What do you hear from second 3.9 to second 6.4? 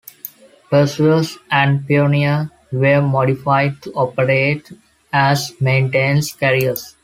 operate as maintenance